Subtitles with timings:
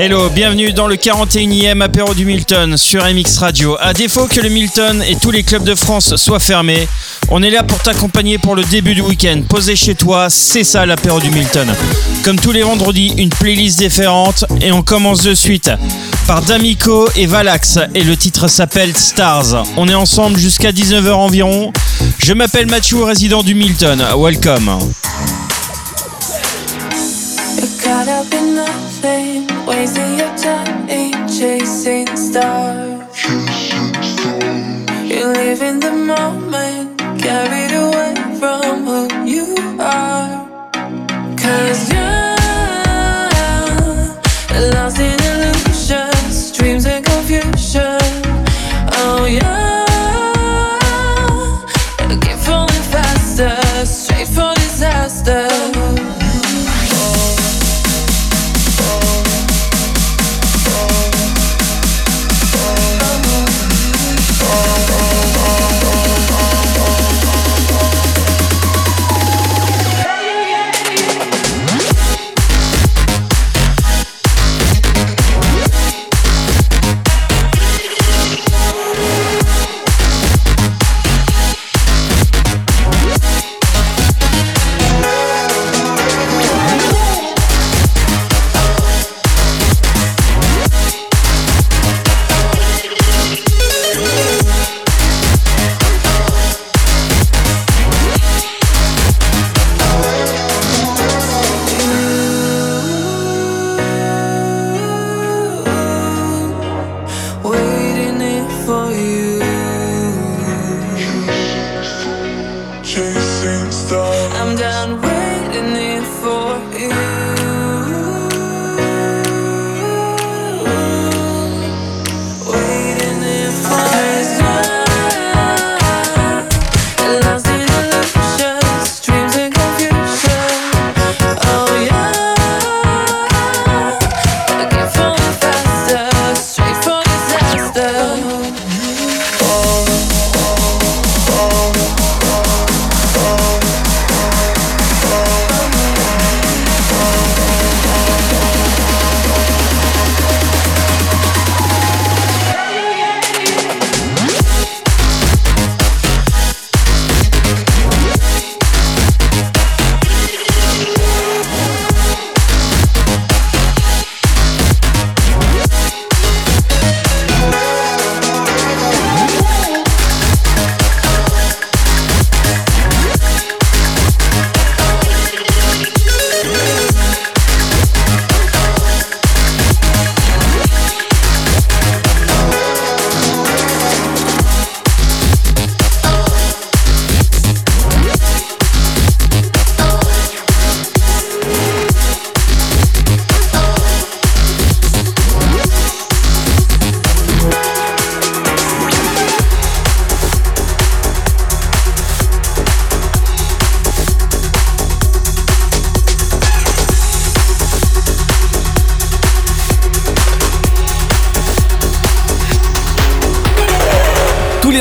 [0.00, 3.76] Hello, bienvenue dans le 41e apéro du Milton sur MX Radio.
[3.80, 6.86] À défaut que le Milton et tous les clubs de France soient fermés,
[7.30, 9.42] on est là pour t'accompagner pour le début du week-end.
[9.48, 11.74] Posé chez toi, c'est ça l'apéro du Milton.
[12.22, 15.72] Comme tous les vendredis, une playlist différente et on commence de suite
[16.28, 19.64] par D'Amico et Valax et le titre s'appelle Stars.
[19.76, 21.72] On est ensemble jusqu'à 19h environ.
[22.18, 24.00] Je m'appelle Mathieu, résident du Milton.
[24.16, 24.78] Welcome.
[29.66, 30.88] Wasting your time
[31.38, 33.24] chasing stars.
[35.10, 39.46] You live in the moment, carried away from who you
[39.80, 40.70] are.
[41.36, 42.17] Cause you're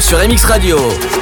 [0.00, 1.21] Sur MX Radio.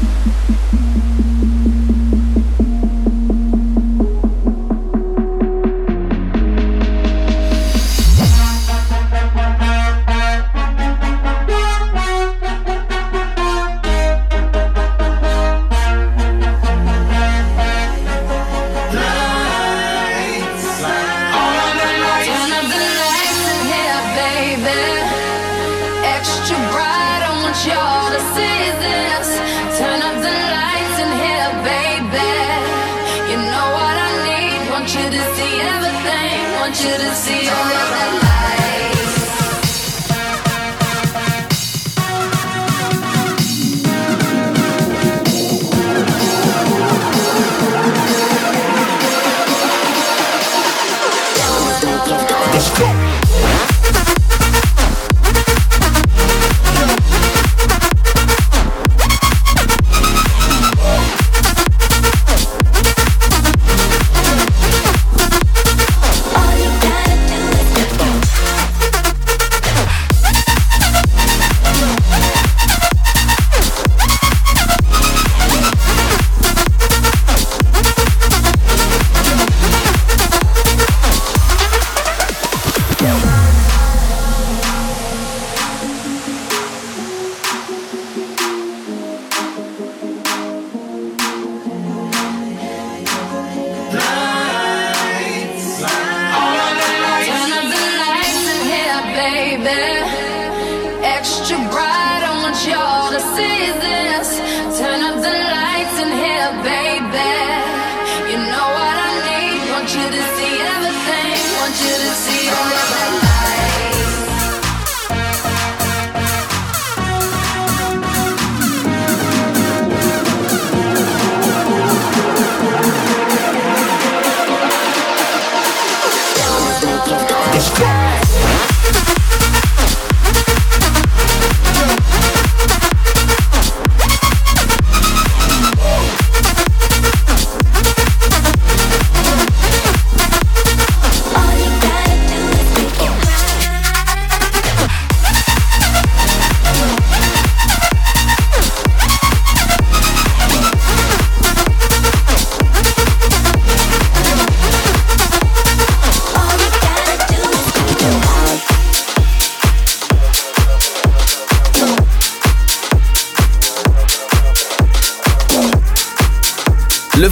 [99.63, 99.90] back.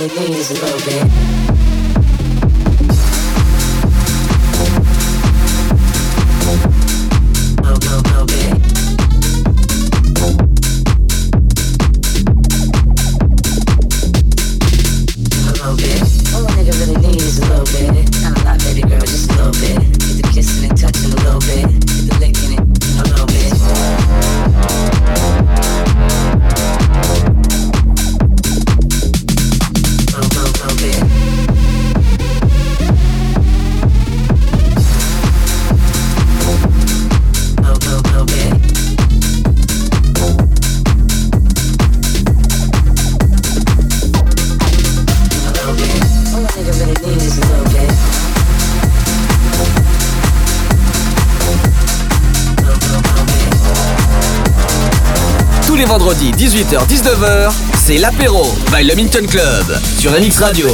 [0.00, 1.49] Really need is a little bit.
[55.90, 59.64] Vendredi 18h-19h, c'est l'apéro by le Minton Club
[59.98, 60.68] sur MX Radio.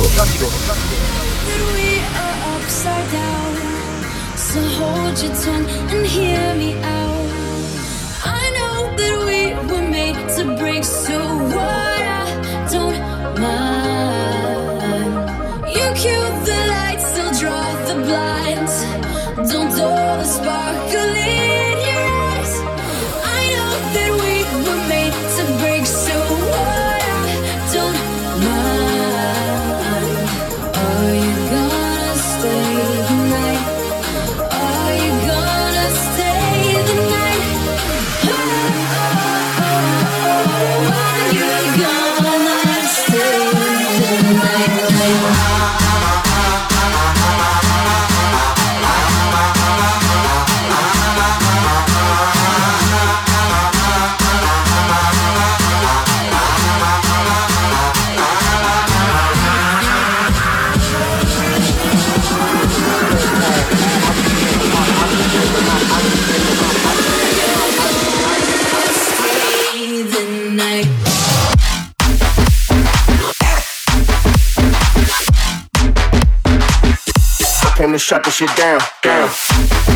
[77.92, 79.95] To shut the shit down, down.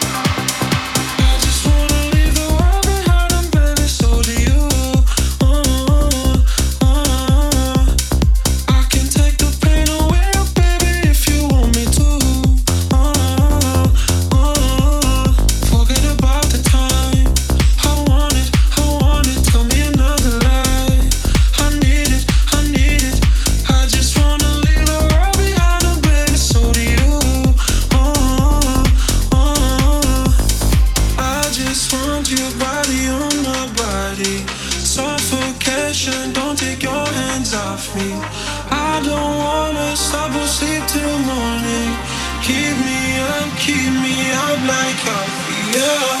[45.73, 46.20] Yeah.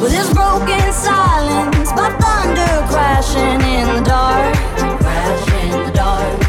[0.00, 4.54] With this broken silence, by thunder crashing in the dark,
[4.98, 6.40] crashing in the dark.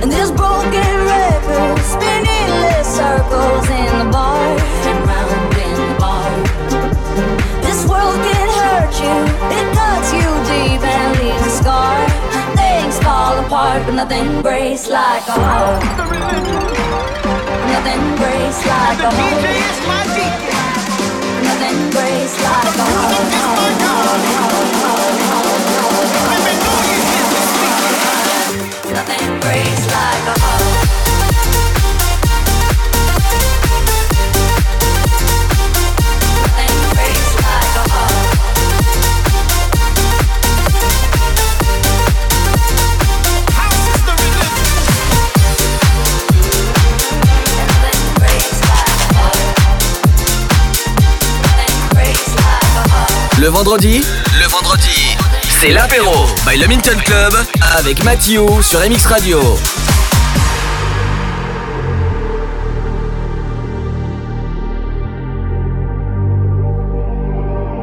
[0.00, 4.38] And this broken record spinning less circles in the bar,
[4.86, 6.30] and round in the bar.
[7.66, 9.16] This world can hurt you,
[9.58, 11.98] it cuts you deep and leaves a scar.
[12.54, 15.82] Things fall apart, but nothing breaks like a heart.
[17.74, 20.43] Nothing breaks like a heart
[21.74, 22.64] embrace like
[24.90, 24.93] a
[53.44, 54.00] Le vendredi,
[54.40, 55.18] le vendredi,
[55.60, 56.14] c'est l'apéro
[56.48, 57.34] by le Minton Club
[57.76, 59.38] avec Mathieu sur MX Radio.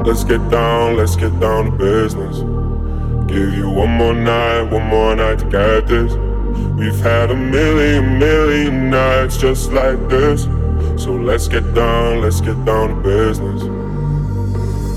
[0.03, 2.39] Let's get down, let's get down to business.
[3.27, 6.13] Give you one more night, one more night to get this.
[6.75, 10.47] We've had a million, million nights just like this.
[10.97, 13.80] So let's get down, let's get down to business.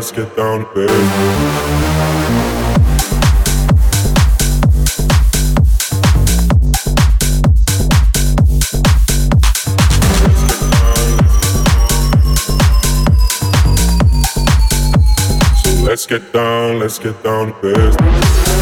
[0.00, 0.96] Let's get down to business.
[15.62, 18.59] So let's get down, let's get down to business.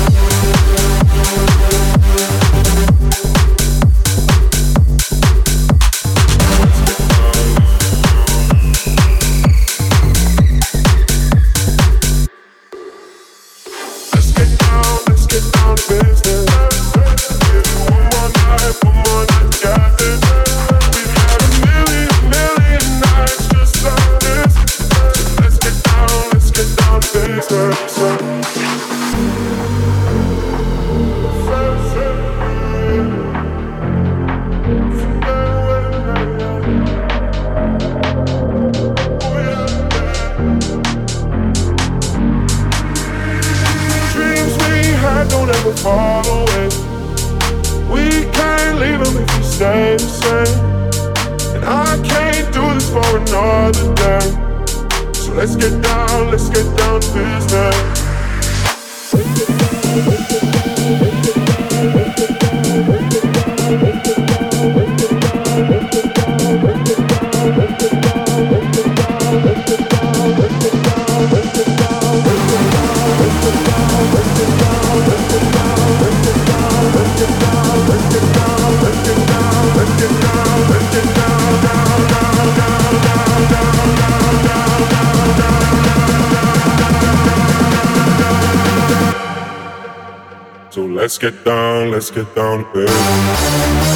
[90.76, 93.88] Let's get down, let's get down to business.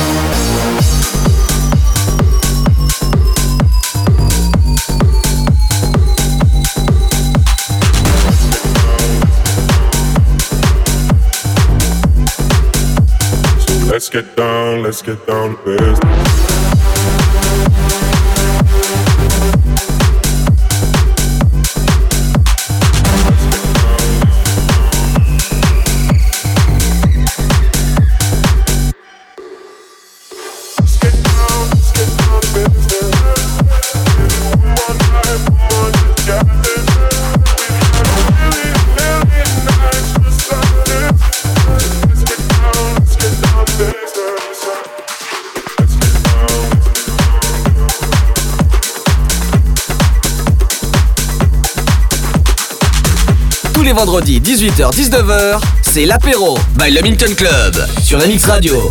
[13.90, 16.32] Let's get down, let's get down to business.
[54.04, 58.90] Vendredis 18h-19h, c'est l'apéro by le Milton Club sur MX Radio.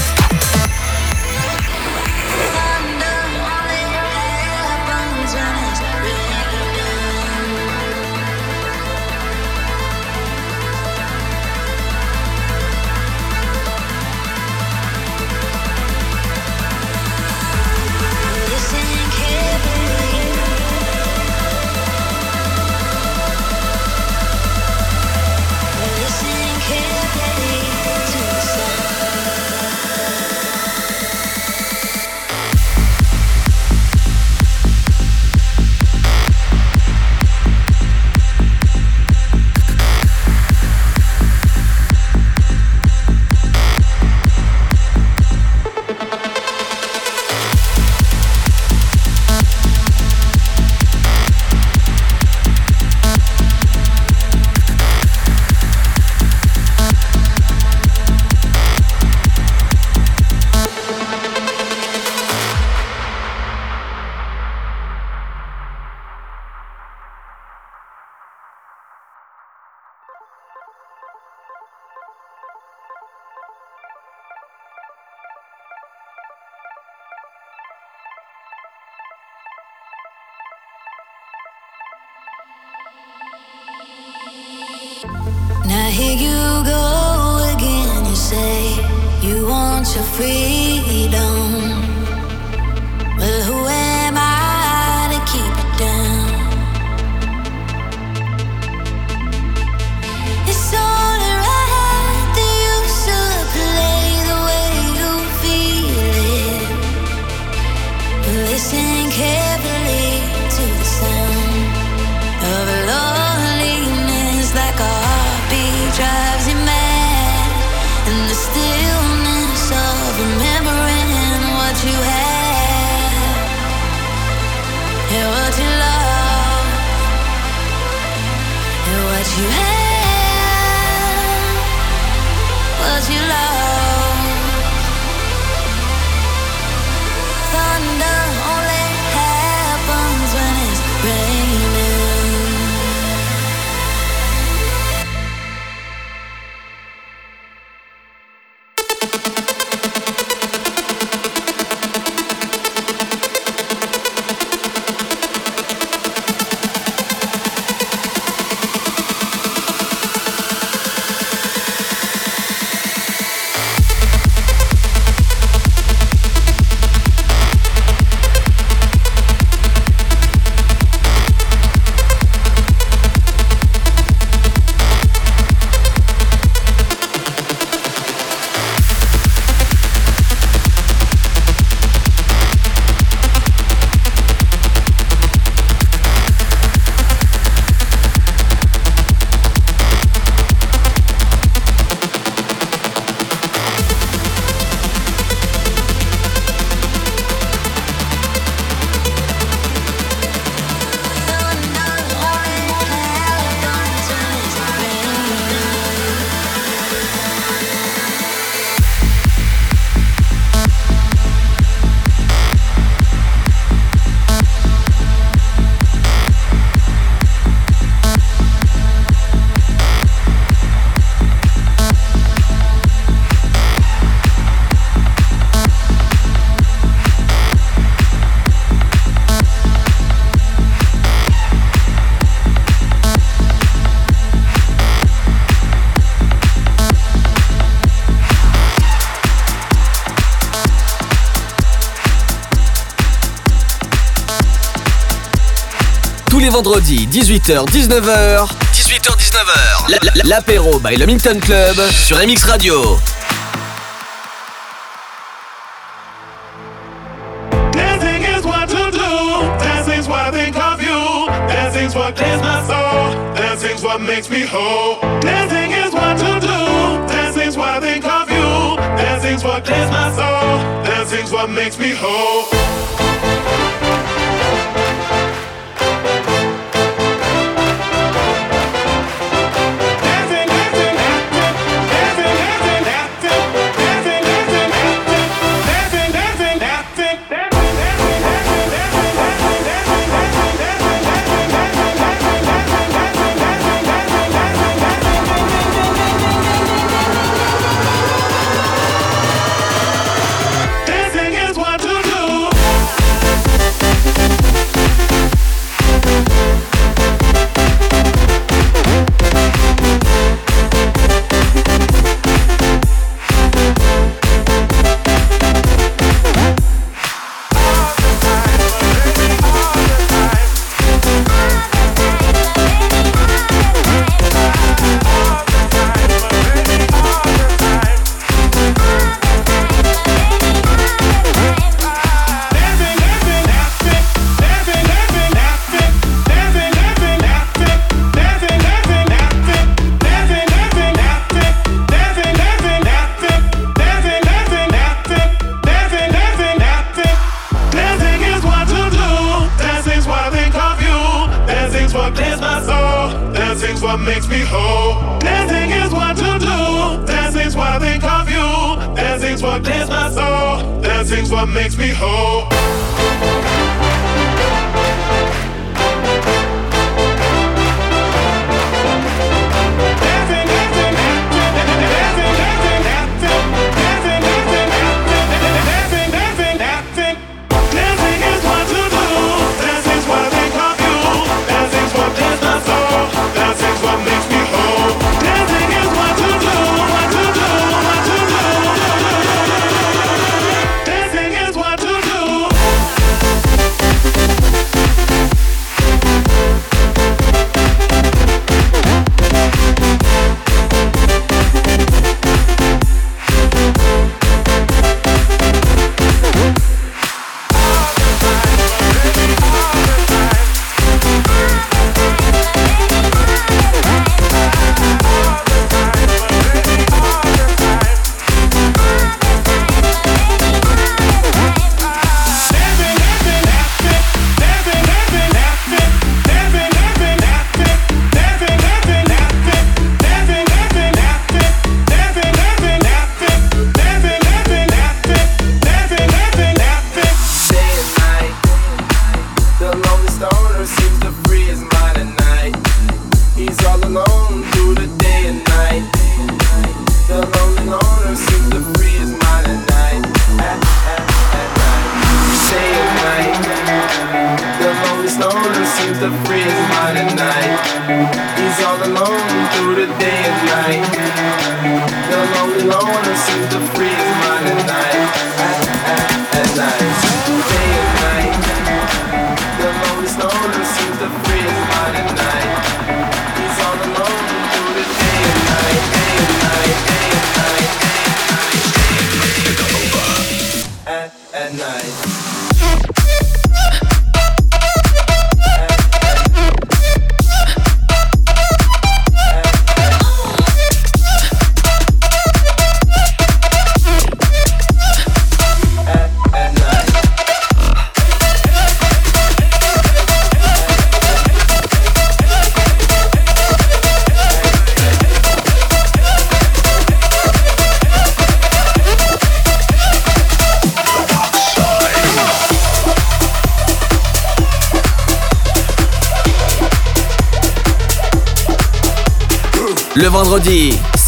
[247.11, 248.47] 18h, 19h.
[248.73, 250.29] 18h, 19h.
[250.29, 252.97] L'apéro by le Minton Club sur MX Radio.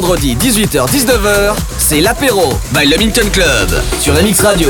[0.00, 4.68] vendredi 18h-19h, c'est l'apéro by Le Minton Club sur la Mix Radio.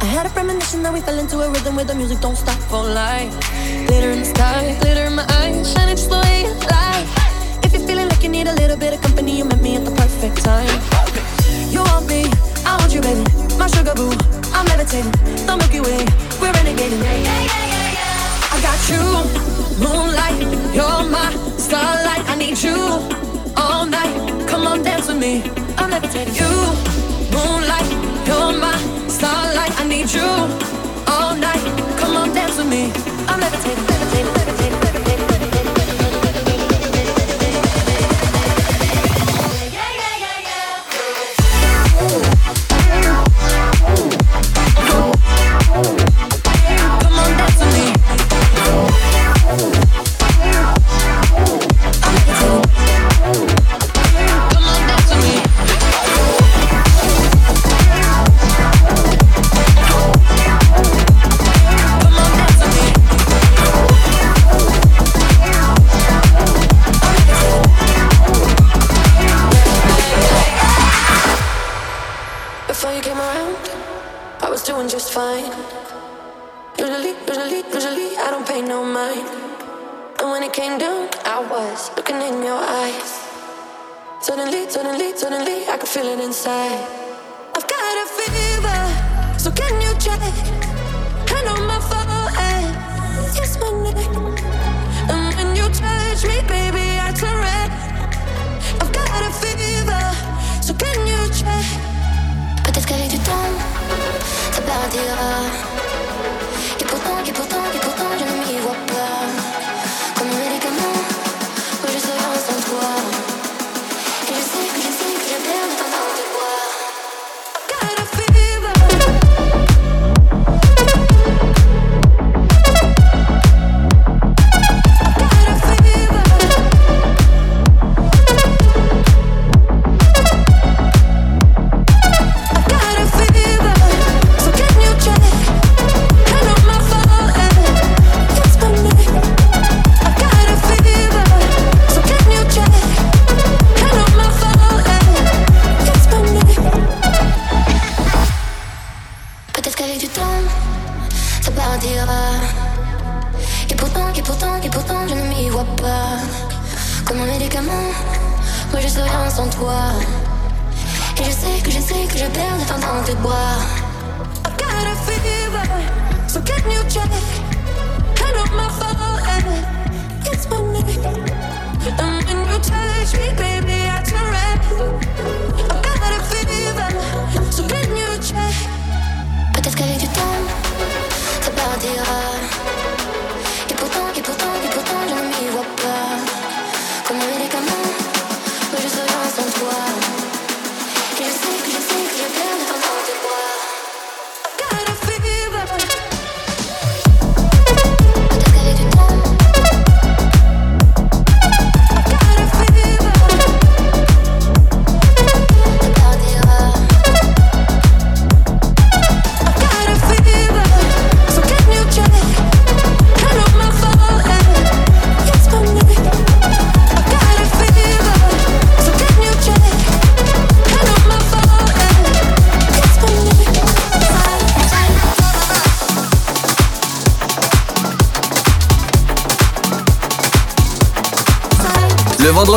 [0.00, 2.54] I had a premonition that we fell into a rhythm where the music don't stop
[2.70, 3.34] for life.
[3.88, 7.08] Glitter in the sky, glitter in my eyes, shining just the way you like.
[7.64, 9.84] If you're feeling like you need a little bit of company, you met me at
[9.84, 10.70] the perfect time.
[11.68, 12.30] You want me,
[12.64, 13.24] I want you, baby.
[13.58, 14.12] My sugar boo,
[14.54, 15.10] I'm levitating.
[15.46, 16.06] The Milky Way,
[16.40, 17.02] we're renegading.
[18.52, 19.51] I got you.
[19.78, 20.40] moonlight.
[20.74, 22.24] You're my starlight.
[22.28, 22.76] I need you
[23.56, 24.48] all night.
[24.48, 25.42] Come on, dance with me.
[25.78, 26.52] I'll levitate you.
[27.34, 27.90] Moonlight.
[28.26, 28.76] You're my
[29.08, 29.72] starlight.
[29.80, 30.30] I need you
[31.12, 31.64] all night.
[31.98, 32.92] Come on, dance with me.
[33.28, 34.11] I'm levitating.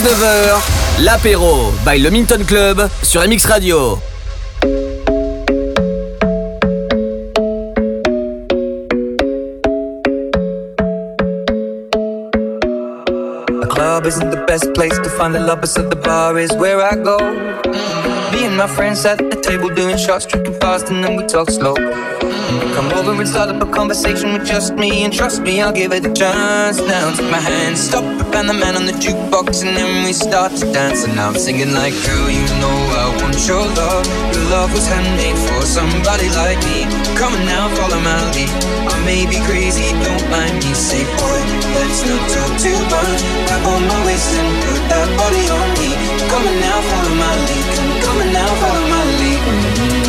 [0.00, 3.98] 18h-19h, l'apéro by le Minton Club sur MX Radio.
[13.62, 16.80] A club isn't the best place to find the lovers, so the bar is where
[16.80, 17.18] I go.
[18.32, 21.50] Me and my friends at the table doing shots, drinking fast, and then we talk
[21.50, 21.74] slow.
[21.74, 25.92] Come over and start up a conversation with just me, and trust me, I'll give
[25.92, 26.78] it a chance.
[26.78, 30.52] Now take my hand, stop and the man on the jukebox, and then we start
[30.60, 31.04] to dance.
[31.04, 34.04] And I'm singing like, girl, you know I want your love.
[34.34, 36.84] Your love was handmade for somebody like me.
[37.16, 38.50] Come on now, follow my lead.
[38.90, 40.72] I may be crazy, don't mind me.
[40.74, 41.40] Say, boy,
[41.76, 43.20] let's not talk too much.
[43.46, 45.90] Grab on my waist and put that body on me.
[46.30, 47.66] Come on now, follow my lead.
[48.04, 49.40] Come on now, follow my lead.
[49.40, 49.99] Mm-hmm.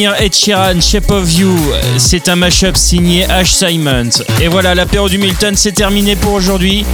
[0.00, 1.54] Souvenir Ed Sheeran, Shape of You,
[1.98, 3.68] c'est un mashup signé H.
[3.68, 4.24] Simons.
[4.40, 6.86] Et voilà, l'apéro du Milton, c'est terminé pour aujourd'hui.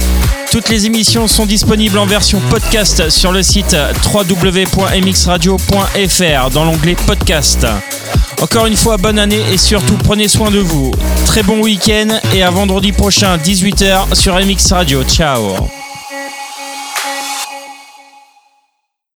[0.51, 3.77] Toutes les émissions sont disponibles en version podcast sur le site
[4.13, 7.65] www.mxradio.fr dans l'onglet podcast.
[8.41, 10.91] Encore une fois, bonne année et surtout prenez soin de vous.
[11.25, 15.01] Très bon week-end et à vendredi prochain 18h sur MX Radio.
[15.03, 15.69] Ciao